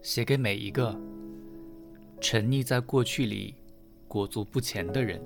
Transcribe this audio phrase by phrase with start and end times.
[0.00, 0.98] 写给每一个
[2.20, 3.54] 沉溺在过去里
[4.06, 5.20] 裹足不前的人。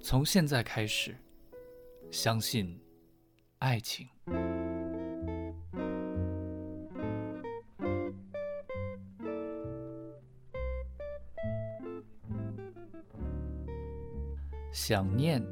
[0.00, 1.14] 从现在开始，
[2.10, 2.80] 相信
[3.58, 4.08] 爱情。
[14.72, 15.44] 想念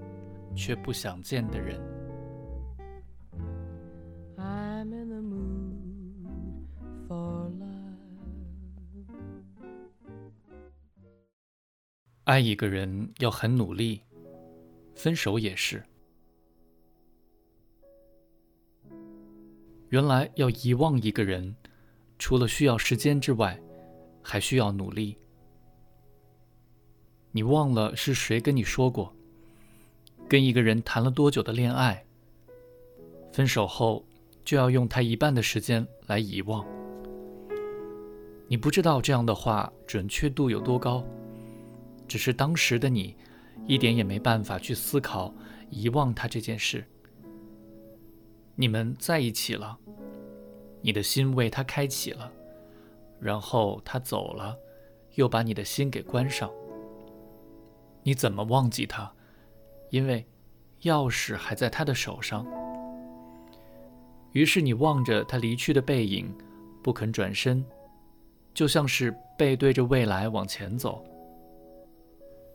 [0.56, 1.80] 却不想见的人。
[12.24, 14.02] 爱一个人要很努力，
[14.96, 15.80] 分手也是。
[19.90, 21.54] 原来要遗忘一个人，
[22.18, 23.56] 除了需要时间之外，
[24.20, 25.16] 还需要努力。
[27.30, 29.15] 你忘了是谁跟你说过，
[30.28, 32.04] 跟一个人谈了多久的恋爱，
[33.32, 34.04] 分手后
[34.44, 36.66] 就要用他一半的时间来遗忘。
[38.48, 41.04] 你不知道这样的话准确度有多高，
[42.08, 43.16] 只是当时的你
[43.66, 45.32] 一点也没办法去思考
[45.70, 46.84] 遗忘他这件事。
[48.54, 49.78] 你们在一起了，
[50.80, 52.32] 你的心为他开启了，
[53.20, 54.56] 然后他走了，
[55.14, 56.50] 又把你的心给关上。
[58.02, 59.12] 你怎么忘记他？
[59.90, 60.26] 因为
[60.82, 62.46] 钥匙还在他的手上。
[64.32, 66.32] 于是你望着他离去的背影，
[66.82, 67.64] 不肯转身，
[68.52, 71.04] 就像是背对着未来往前走。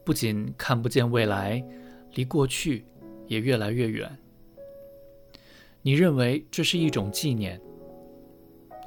[0.06, 1.64] 不仅看不见未来，
[2.14, 2.86] 离过去
[3.28, 4.10] 也越来越远。
[5.82, 7.60] 你认为这是一种纪念，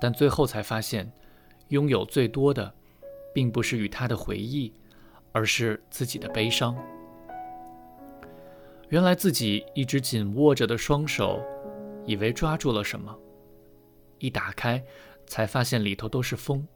[0.00, 1.10] 但最后才发现，
[1.68, 2.72] 拥有最多的，
[3.32, 4.72] 并不是与他的回忆。
[5.36, 6.76] 而是自己的悲伤。
[8.88, 11.42] 原来自己一直紧握着的双手，
[12.06, 13.16] 以为抓住了什么，
[14.18, 14.82] 一打开，
[15.26, 16.66] 才发现里头都是风。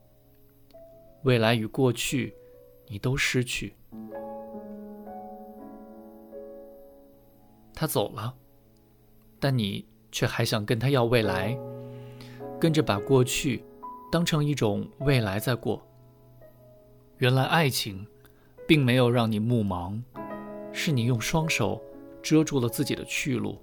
[1.23, 2.33] 未来与过去，
[2.87, 3.75] 你都失去。
[7.73, 8.33] 他走了，
[9.39, 11.57] 但你却还想跟他要未来，
[12.59, 13.63] 跟着把过去
[14.11, 15.81] 当成一种未来在过。
[17.17, 18.05] 原来爱情。
[18.69, 19.99] 并没有让你目盲，
[20.71, 21.81] 是你用双手
[22.21, 23.57] 遮住了自己的去路。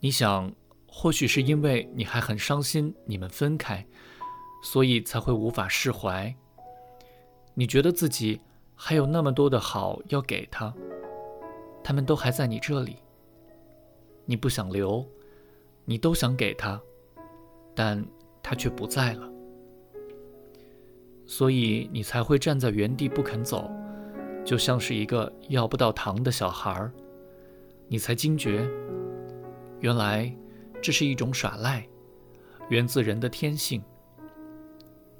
[0.00, 0.52] 你想，
[0.86, 3.86] 或许是因为你还很伤心，你们分开，
[4.62, 6.34] 所以才会无法释怀。
[7.54, 8.40] 你觉得自己
[8.74, 10.74] 还有那么多的好要给他，
[11.82, 12.96] 他们都还在你这里。
[14.26, 15.06] 你不想留，
[15.84, 16.80] 你都想给他，
[17.74, 18.04] 但
[18.42, 19.30] 他却不在了。
[21.26, 23.70] 所以你才会站在原地不肯走，
[24.44, 26.92] 就像是一个要不到糖的小孩儿。
[27.88, 28.68] 你才惊觉，
[29.80, 30.34] 原来
[30.82, 31.86] 这是一种耍赖，
[32.68, 33.82] 源自人的天性。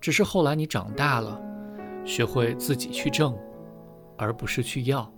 [0.00, 1.40] 只是后来你长大了，
[2.04, 3.36] 学会自己去挣，
[4.18, 5.10] 而不是去要。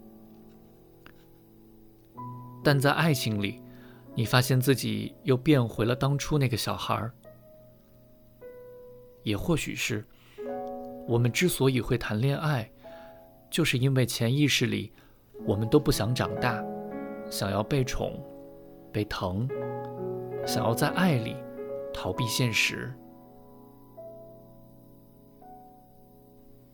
[2.62, 3.61] 但在爱情里，
[4.15, 7.12] 你发现自己又变回了当初那个小孩儿。
[9.25, 10.05] 也或许是。
[11.09, 12.69] 我们之所以会谈恋爱，
[13.51, 14.93] 就是因为潜意识里，
[15.45, 16.65] 我们都不想长大，
[17.31, 18.23] 想要被宠、
[18.93, 19.49] 被疼，
[20.47, 21.37] 想要在爱里
[21.93, 22.93] 逃避现实。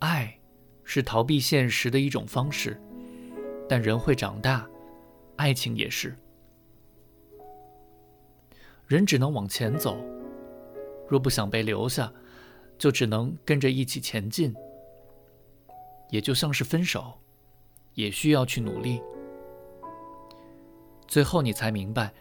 [0.00, 0.36] 爱
[0.82, 2.80] 是逃避现实的一种方式，
[3.68, 4.68] 但人会长大，
[5.36, 6.14] 爱情也是。
[8.86, 9.96] 人只能往前走，
[11.08, 12.12] 若不想被留下。
[12.78, 14.52] 就只能跟着一起前进，
[16.12, 17.18] 也就像是分手，
[17.94, 19.02] 也需要去努力。
[21.08, 22.12] 最后你才明白，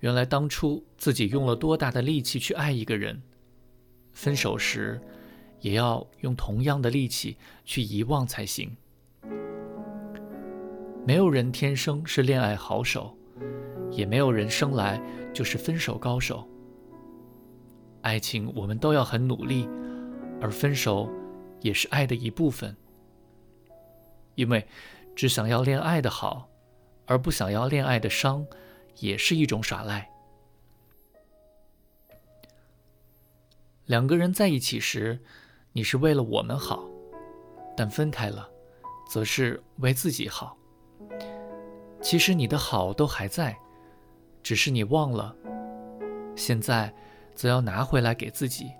[0.00, 3.20] 原来当初自己用了多大的力气去爱一个人，
[4.12, 4.98] 分手时
[5.60, 8.74] 也要用同样的力气去遗忘才行。
[11.06, 13.14] 没有人天生是恋爱好手，
[13.90, 14.98] 也没有人生来
[15.34, 16.48] 就是分手高手。
[18.00, 19.68] 爱情我们都要很努力。
[20.40, 21.08] 而分手
[21.62, 22.76] 也是爱的一部分，
[24.34, 24.66] 因为
[25.14, 26.48] 只想要恋爱的好，
[27.06, 28.46] 而不想要恋爱的伤，
[28.98, 30.10] 也是一种耍赖。
[33.86, 35.20] 两个人在一起时，
[35.72, 36.88] 你是为了我们好，
[37.76, 38.48] 但分开了，
[39.08, 40.56] 则是为自己好。
[42.00, 43.56] 其实你的好都还在，
[44.42, 45.36] 只是你忘了，
[46.34, 46.92] 现在
[47.34, 48.70] 则要拿回来给自己。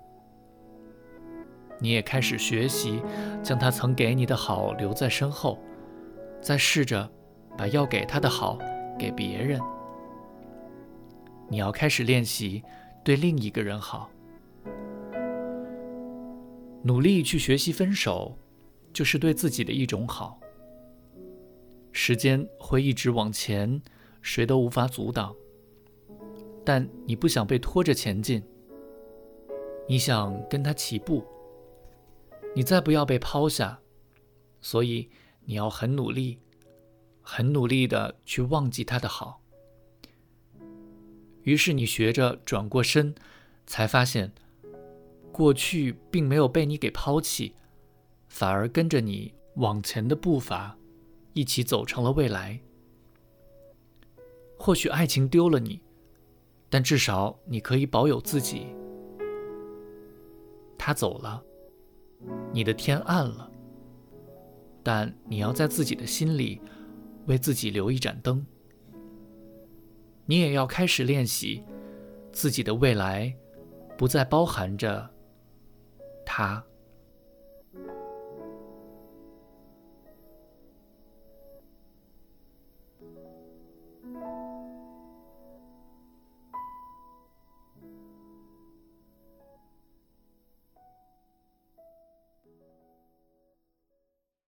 [1.79, 3.01] 你也开始学习，
[3.43, 5.59] 将他曾给你的好留在身后，
[6.41, 7.09] 再试着
[7.57, 8.57] 把要给他的好
[8.97, 9.59] 给别人。
[11.47, 12.63] 你要开始练习
[13.03, 14.09] 对另一个人好，
[16.81, 18.35] 努力去学习分手，
[18.91, 20.39] 就是对自己的一种好。
[21.91, 23.81] 时间会一直往前，
[24.21, 25.33] 谁都无法阻挡。
[26.65, 28.41] 但你不想被拖着前进，
[29.87, 31.23] 你想跟他齐步，
[32.55, 33.81] 你再不要被抛下，
[34.61, 35.09] 所以
[35.43, 36.39] 你要很努力，
[37.21, 39.41] 很努力的去忘记他的好。
[41.43, 43.13] 于是你学着转过身，
[43.67, 44.31] 才发现，
[45.33, 47.53] 过去并没有被你给抛弃，
[48.29, 50.77] 反而跟着你往前的步伐，
[51.33, 52.61] 一起走成了未来。
[54.57, 55.81] 或许爱情丢了你，
[56.69, 58.67] 但至少你可以保有自己。
[60.77, 61.43] 他走了，
[62.51, 63.51] 你的天暗了，
[64.81, 66.61] 但你要在自己的心里，
[67.25, 68.45] 为自己留一盏灯。
[70.25, 71.63] 你也要开始练习，
[72.31, 73.35] 自己的未来
[73.97, 75.09] 不再包含着
[76.25, 76.63] 他。